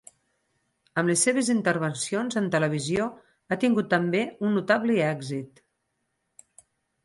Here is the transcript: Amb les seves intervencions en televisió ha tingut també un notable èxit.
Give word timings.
Amb 1.01 1.11
les 1.11 1.25
seves 1.27 1.51
intervencions 1.55 2.41
en 2.41 2.49
televisió 2.57 3.07
ha 3.57 3.61
tingut 3.67 3.93
també 3.95 4.25
un 4.49 4.59
notable 4.61 4.99
èxit. 5.13 5.67